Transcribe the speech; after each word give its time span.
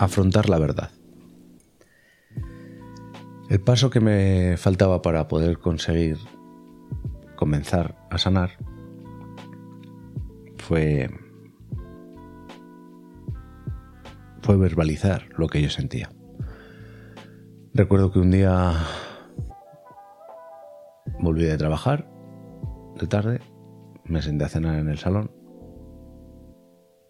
afrontar 0.00 0.48
la 0.48 0.58
verdad. 0.58 0.90
El 3.50 3.60
paso 3.60 3.90
que 3.90 4.00
me 4.00 4.56
faltaba 4.56 5.02
para 5.02 5.28
poder 5.28 5.58
conseguir 5.58 6.16
comenzar 7.36 7.96
a 8.10 8.16
sanar 8.16 8.52
fue 10.56 11.10
fue 14.40 14.56
verbalizar 14.56 15.28
lo 15.36 15.48
que 15.48 15.60
yo 15.60 15.68
sentía. 15.68 16.10
Recuerdo 17.74 18.10
que 18.10 18.20
un 18.20 18.30
día 18.30 18.72
volví 21.18 21.44
de 21.44 21.58
trabajar 21.58 22.10
de 22.98 23.06
tarde, 23.06 23.40
me 24.04 24.22
senté 24.22 24.44
a 24.44 24.48
cenar 24.48 24.78
en 24.78 24.88
el 24.88 24.98
salón, 24.98 25.30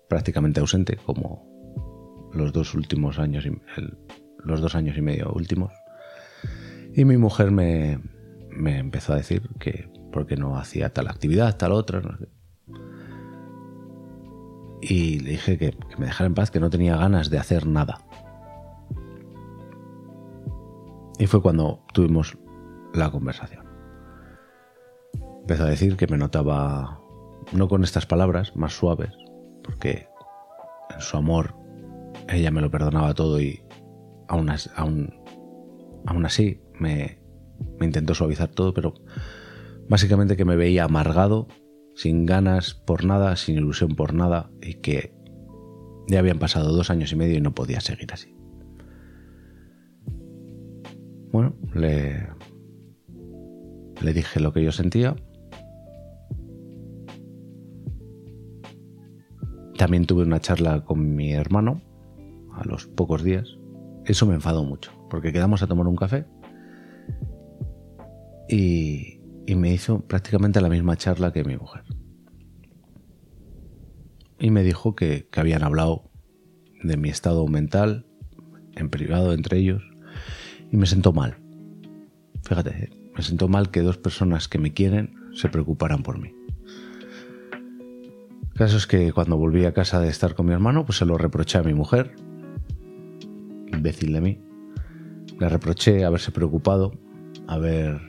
prácticamente 0.09 0.59
ausente 0.59 0.96
como 0.96 1.49
los 2.33 2.52
dos 2.52 2.75
últimos 2.75 3.19
años, 3.19 3.47
y, 3.47 3.52
los 4.45 4.61
dos 4.61 4.75
años 4.75 4.97
y 4.97 5.02
medio 5.02 5.33
últimos. 5.33 5.73
Y 6.95 7.05
mi 7.05 7.16
mujer 7.16 7.51
me, 7.51 8.01
me 8.51 8.79
empezó 8.79 9.12
a 9.12 9.16
decir 9.16 9.48
que 9.59 9.88
porque 10.12 10.37
no 10.37 10.57
hacía 10.57 10.93
tal 10.93 11.09
actividad, 11.09 11.57
tal 11.57 11.73
otra. 11.73 12.02
Y 14.83 15.21
le 15.21 15.30
dije 15.30 15.59
que, 15.59 15.71
que 15.73 15.97
me 15.98 16.07
dejara 16.07 16.27
en 16.27 16.35
paz, 16.35 16.51
que 16.51 16.61
no 16.61 16.71
tenía 16.71 16.97
ganas 16.97 17.30
de 17.30 17.38
hacer 17.38 17.66
nada. 17.66 17.98
Y 21.19 21.27
fue 21.27 21.43
cuando 21.43 21.85
tuvimos 21.93 22.38
la 22.95 23.10
conversación. 23.10 23.66
Empezó 25.43 25.65
a 25.65 25.69
decir 25.69 25.97
que 25.97 26.07
me 26.07 26.16
notaba, 26.16 27.01
no 27.52 27.69
con 27.69 27.85
estas 27.85 28.07
palabras, 28.07 28.57
más 28.57 28.73
suaves, 28.73 29.13
porque 29.63 30.09
en 30.95 31.01
su 31.01 31.16
amor 31.16 31.60
ella 32.36 32.50
me 32.50 32.60
lo 32.60 32.70
perdonaba 32.70 33.14
todo 33.14 33.40
y 33.40 33.62
aún, 34.28 34.50
aún, 34.76 36.24
así 36.24 36.60
me, 36.78 37.20
intentó 37.80 38.14
suavizar 38.14 38.48
todo, 38.48 38.73
pero 38.73 38.95
básicamente 39.88 40.36
que 40.36 40.45
me 40.45 40.56
veía 40.56 40.84
amargado, 40.84 41.48
sin 41.95 42.26
ganas 42.26 42.74
por 42.74 43.04
nada, 43.04 43.36
sin 43.36 43.56
ilusión 43.56 43.96
por 43.96 44.14
nada 44.14 44.51
y 44.62 44.74
que 44.74 45.12
ya 46.08 46.20
habían 46.20 46.38
pasado 46.38 46.73
dos 46.73 46.90
años 46.90 47.12
y 47.12 47.16
medio 47.16 47.36
y 47.36 47.40
no 47.40 47.54
podía 47.54 47.80
seguir 47.80 48.12
así. 48.12 48.34
Bueno, 51.32 51.54
le, 51.74 52.28
le 54.02 54.12
dije 54.12 54.40
lo 54.40 54.52
que 54.52 54.64
yo 54.64 54.73
sentía. 54.73 55.14
También 59.76 60.06
tuve 60.06 60.24
una 60.24 60.40
charla 60.40 60.84
con 60.84 61.14
mi 61.14 61.32
hermano 61.32 61.80
a 62.61 62.65
los 62.65 62.87
pocos 62.87 63.25
días. 63.25 63.59
Eso 64.05 64.27
me 64.27 64.34
enfadó 64.34 64.65
mucho, 64.65 64.93
porque 65.09 65.33
quedamos 65.33 65.62
a 65.62 65.66
tomar 65.66 65.87
un 65.87 65.97
café 65.97 66.27
y, 68.49 69.16
me 69.56 69.72
hizo 69.72 70.06
prácticamente 70.06 70.61
la 70.61 70.69
misma 70.69 70.97
charla 70.97 71.33
que 71.33 71.43
mi 71.43 71.56
mujer. 71.56 71.83
Y 74.38 74.50
me 74.50 74.62
dijo 74.62 74.94
que, 74.94 75.28
que 75.31 75.41
habían 75.41 75.65
hablado 75.65 76.09
de 76.84 76.97
mi 76.97 77.09
estado 77.09 77.47
mental 77.49 78.06
en 78.77 78.91
privado 78.91 79.33
entre 79.33 79.59
ellos 79.59 79.83
y 80.71 80.77
me 80.77 80.87
sentó 80.87 81.12
mal. 81.12 81.37
Fíjate, 82.44 82.91
me 83.16 83.22
sentó 83.22 83.49
mal 83.49 83.71
que 83.72 83.81
dos 83.81 83.99
personas 83.99 84.47
que 84.47 84.59
me 84.59 84.72
quieren 84.72 85.16
se 85.34 85.49
preocuparan 85.49 86.05
por 86.05 86.19
mí. 86.21 86.33
El 87.53 88.54
caso 88.54 88.76
es 88.76 88.87
que 88.87 89.12
cuando 89.12 89.37
volví 89.37 89.65
a 89.65 89.75
casa 89.75 90.00
de 90.00 90.09
estar 90.10 90.34
con 90.34 90.47
mi 90.47 90.53
hermano, 90.53 90.87
pues 90.87 90.99
se 90.99 91.06
lo 91.06 91.19
reproché 91.19 91.59
a 91.59 91.65
mi 91.65 91.75
mujer 91.75 92.15
imbécil 93.72 94.12
de 94.12 94.20
mí. 94.20 94.41
Le 95.38 95.48
reproché 95.48 96.04
haberse 96.04 96.32
preocupado, 96.32 96.92
haber 97.47 98.00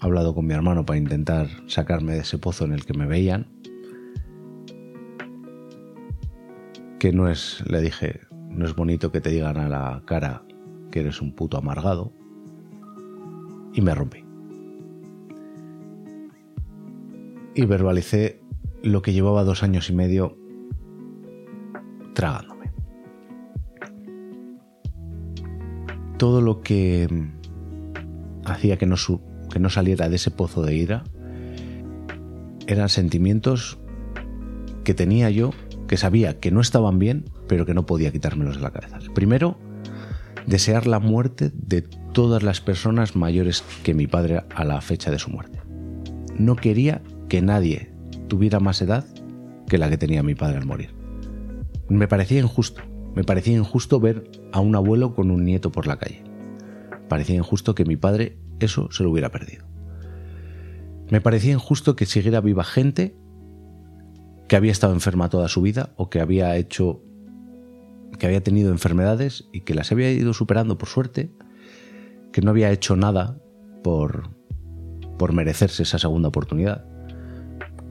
hablado 0.00 0.34
con 0.34 0.46
mi 0.46 0.54
hermano 0.54 0.84
para 0.84 0.98
intentar 0.98 1.48
sacarme 1.66 2.14
de 2.14 2.20
ese 2.20 2.38
pozo 2.38 2.64
en 2.64 2.72
el 2.72 2.84
que 2.84 2.94
me 2.94 3.06
veían. 3.06 3.46
Que 6.98 7.12
no 7.12 7.28
es, 7.28 7.62
le 7.66 7.80
dije, 7.80 8.20
no 8.50 8.64
es 8.64 8.74
bonito 8.74 9.10
que 9.10 9.20
te 9.20 9.30
digan 9.30 9.56
a 9.56 9.68
la 9.68 10.02
cara 10.04 10.44
que 10.90 11.00
eres 11.00 11.22
un 11.22 11.34
puto 11.34 11.56
amargado. 11.56 12.12
Y 13.74 13.80
me 13.80 13.94
rompí. 13.94 14.24
Y 17.54 17.64
verbalicé 17.64 18.40
lo 18.82 19.02
que 19.02 19.12
llevaba 19.12 19.44
dos 19.44 19.62
años 19.62 19.88
y 19.88 19.94
medio 19.94 20.36
tragando. 22.14 22.51
Todo 26.22 26.40
lo 26.40 26.60
que 26.60 27.08
mm, 27.10 28.44
hacía 28.48 28.76
que 28.76 28.86
no, 28.86 28.94
que 29.52 29.58
no 29.58 29.68
saliera 29.70 30.08
de 30.08 30.14
ese 30.14 30.30
pozo 30.30 30.62
de 30.62 30.76
ira 30.76 31.02
eran 32.68 32.88
sentimientos 32.88 33.80
que 34.84 34.94
tenía 34.94 35.30
yo, 35.30 35.50
que 35.88 35.96
sabía 35.96 36.38
que 36.38 36.52
no 36.52 36.60
estaban 36.60 37.00
bien, 37.00 37.24
pero 37.48 37.66
que 37.66 37.74
no 37.74 37.86
podía 37.86 38.12
quitármelos 38.12 38.54
de 38.54 38.62
la 38.62 38.70
cabeza. 38.70 39.00
primero, 39.12 39.58
desear 40.46 40.86
la 40.86 41.00
muerte 41.00 41.50
de 41.54 41.82
todas 41.82 42.44
las 42.44 42.60
personas 42.60 43.16
mayores 43.16 43.64
que 43.82 43.92
mi 43.92 44.06
padre 44.06 44.44
a 44.54 44.64
la 44.64 44.80
fecha 44.80 45.10
de 45.10 45.18
su 45.18 45.28
muerte. 45.28 45.58
No 46.38 46.54
quería 46.54 47.02
que 47.28 47.42
nadie 47.42 47.92
tuviera 48.28 48.60
más 48.60 48.80
edad 48.80 49.04
que 49.66 49.76
la 49.76 49.90
que 49.90 49.98
tenía 49.98 50.22
mi 50.22 50.36
padre 50.36 50.58
al 50.58 50.66
morir. 50.66 50.94
Me 51.88 52.06
parecía 52.06 52.38
injusto. 52.38 52.91
Me 53.14 53.24
parecía 53.24 53.56
injusto 53.56 54.00
ver 54.00 54.30
a 54.52 54.60
un 54.60 54.74
abuelo 54.74 55.14
con 55.14 55.30
un 55.30 55.44
nieto 55.44 55.70
por 55.70 55.86
la 55.86 55.98
calle. 55.98 56.24
Parecía 57.08 57.36
injusto 57.36 57.74
que 57.74 57.84
mi 57.84 57.96
padre 57.96 58.38
eso 58.58 58.88
se 58.90 59.02
lo 59.02 59.10
hubiera 59.10 59.30
perdido. 59.30 59.66
Me 61.10 61.20
parecía 61.20 61.52
injusto 61.52 61.94
que 61.94 62.06
siguiera 62.06 62.40
viva 62.40 62.64
gente 62.64 63.14
que 64.48 64.56
había 64.56 64.72
estado 64.72 64.94
enferma 64.94 65.28
toda 65.28 65.48
su 65.48 65.60
vida 65.60 65.92
o 65.96 66.08
que 66.08 66.20
había 66.20 66.56
hecho 66.56 67.02
que 68.18 68.26
había 68.26 68.42
tenido 68.42 68.70
enfermedades 68.70 69.48
y 69.52 69.62
que 69.62 69.74
las 69.74 69.90
había 69.90 70.10
ido 70.10 70.34
superando 70.34 70.76
por 70.76 70.88
suerte, 70.88 71.32
que 72.30 72.42
no 72.42 72.50
había 72.50 72.70
hecho 72.70 72.96
nada 72.96 73.38
por 73.82 74.30
por 75.18 75.32
merecerse 75.34 75.82
esa 75.82 75.98
segunda 75.98 76.28
oportunidad, 76.28 76.86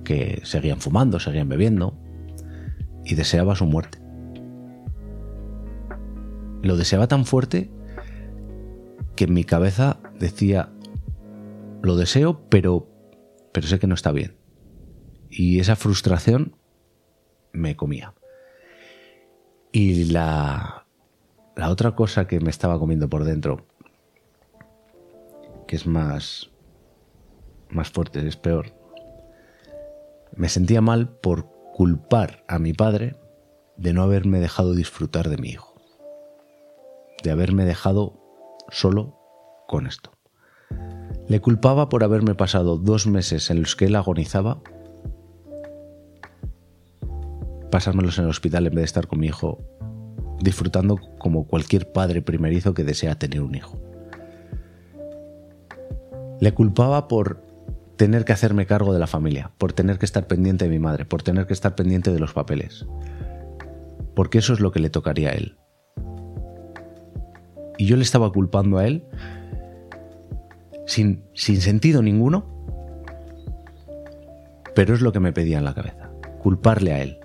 que 0.03 0.41
seguían 0.43 0.79
fumando, 0.79 1.19
seguían 1.19 1.47
bebiendo 1.47 1.97
y 3.05 3.15
deseaba 3.15 3.55
su 3.55 3.65
muerte 3.65 4.00
lo 6.63 6.77
deseaba 6.77 7.07
tan 7.07 7.25
fuerte 7.25 7.69
que 9.15 9.25
en 9.25 9.33
mi 9.33 9.43
cabeza 9.43 9.99
decía, 10.19 10.71
lo 11.81 11.95
deseo, 11.95 12.41
pero, 12.49 12.87
pero 13.51 13.67
sé 13.67 13.79
que 13.79 13.87
no 13.87 13.95
está 13.95 14.11
bien. 14.11 14.37
Y 15.29 15.59
esa 15.59 15.75
frustración 15.75 16.55
me 17.51 17.75
comía. 17.75 18.13
Y 19.71 20.05
la, 20.05 20.85
la 21.55 21.69
otra 21.69 21.95
cosa 21.95 22.27
que 22.27 22.39
me 22.39 22.49
estaba 22.49 22.77
comiendo 22.77 23.09
por 23.09 23.23
dentro, 23.23 23.65
que 25.67 25.75
es 25.75 25.87
más, 25.87 26.51
más 27.69 27.89
fuerte, 27.89 28.25
es 28.27 28.37
peor, 28.37 28.73
me 30.35 30.49
sentía 30.49 30.81
mal 30.81 31.09
por 31.09 31.49
culpar 31.73 32.43
a 32.47 32.59
mi 32.59 32.73
padre 32.73 33.15
de 33.77 33.93
no 33.93 34.03
haberme 34.03 34.39
dejado 34.39 34.75
disfrutar 34.75 35.29
de 35.29 35.37
mi 35.37 35.49
hijo 35.49 35.70
de 37.23 37.31
haberme 37.31 37.65
dejado 37.65 38.19
solo 38.69 39.17
con 39.67 39.87
esto. 39.87 40.11
Le 41.27 41.39
culpaba 41.39 41.89
por 41.89 42.03
haberme 42.03 42.35
pasado 42.35 42.77
dos 42.77 43.07
meses 43.07 43.49
en 43.49 43.61
los 43.61 43.75
que 43.75 43.85
él 43.85 43.95
agonizaba, 43.95 44.61
pasármelos 47.69 48.17
en 48.17 48.25
el 48.25 48.29
hospital 48.29 48.67
en 48.67 48.75
vez 48.75 48.81
de 48.81 48.85
estar 48.85 49.07
con 49.07 49.19
mi 49.19 49.27
hijo, 49.27 49.59
disfrutando 50.41 50.99
como 51.19 51.47
cualquier 51.47 51.91
padre 51.91 52.21
primerizo 52.21 52.73
que 52.73 52.83
desea 52.83 53.15
tener 53.15 53.41
un 53.41 53.55
hijo. 53.55 53.79
Le 56.39 56.53
culpaba 56.53 57.07
por 57.07 57.41
tener 57.97 58.25
que 58.25 58.33
hacerme 58.33 58.65
cargo 58.65 58.93
de 58.93 58.99
la 58.99 59.07
familia, 59.07 59.51
por 59.57 59.73
tener 59.73 59.99
que 59.99 60.05
estar 60.05 60.27
pendiente 60.27 60.65
de 60.65 60.71
mi 60.71 60.79
madre, 60.79 61.05
por 61.05 61.21
tener 61.21 61.45
que 61.45 61.53
estar 61.53 61.75
pendiente 61.75 62.11
de 62.11 62.19
los 62.19 62.33
papeles, 62.33 62.87
porque 64.15 64.39
eso 64.39 64.53
es 64.53 64.59
lo 64.59 64.71
que 64.71 64.79
le 64.79 64.89
tocaría 64.89 65.29
a 65.29 65.33
él 65.33 65.60
y 67.81 67.87
yo 67.87 67.95
le 67.95 68.03
estaba 68.03 68.31
culpando 68.31 68.77
a 68.77 68.85
él 68.85 69.03
sin, 70.85 71.23
sin 71.33 71.61
sentido 71.61 72.03
ninguno, 72.03 72.45
pero 74.75 74.93
es 74.93 75.01
lo 75.01 75.11
que 75.11 75.19
me 75.19 75.33
pedía 75.33 75.57
en 75.57 75.65
la 75.65 75.73
cabeza, 75.73 76.11
culparle 76.43 76.93
a 76.93 77.01
él. 77.01 77.17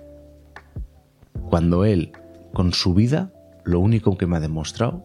Cuando 1.51 1.85
él, 1.85 2.13
con 2.55 2.73
su 2.73 2.95
vida, 2.95 3.35
lo 3.65 3.81
único 3.81 4.17
que 4.17 4.27
me 4.27 4.39
ha 4.39 4.41
demostrado 4.41 5.05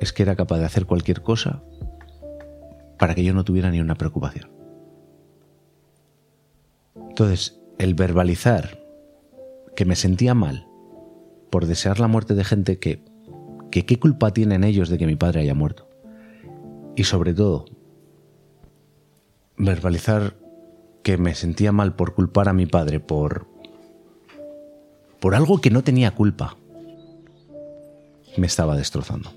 es 0.00 0.14
que 0.14 0.22
era 0.22 0.34
capaz 0.34 0.56
de 0.56 0.64
hacer 0.64 0.86
cualquier 0.86 1.20
cosa 1.20 1.62
para 2.98 3.14
que 3.14 3.22
yo 3.22 3.34
no 3.34 3.44
tuviera 3.44 3.70
ni 3.70 3.82
una 3.82 3.96
preocupación. 3.96 4.50
Entonces, 6.96 7.60
el 7.76 7.92
verbalizar 7.92 8.82
que 9.76 9.84
me 9.84 9.94
sentía 9.94 10.32
mal 10.32 10.66
por 11.50 11.66
desear 11.66 12.00
la 12.00 12.08
muerte 12.08 12.32
de 12.32 12.44
gente 12.44 12.78
que, 12.78 13.11
que 13.72 13.86
qué 13.86 13.98
culpa 13.98 14.32
tienen 14.32 14.62
ellos 14.62 14.88
de 14.90 14.98
que 14.98 15.06
mi 15.06 15.16
padre 15.16 15.40
haya 15.40 15.54
muerto. 15.54 15.88
Y 16.94 17.04
sobre 17.04 17.32
todo, 17.32 17.64
verbalizar 19.56 20.36
que 21.02 21.16
me 21.16 21.34
sentía 21.34 21.72
mal 21.72 21.96
por 21.96 22.14
culpar 22.14 22.48
a 22.48 22.52
mi 22.52 22.66
padre 22.66 23.00
por 23.00 23.50
por 25.20 25.34
algo 25.34 25.60
que 25.60 25.70
no 25.70 25.82
tenía 25.82 26.14
culpa 26.14 26.56
me 28.36 28.46
estaba 28.46 28.76
destrozando. 28.76 29.30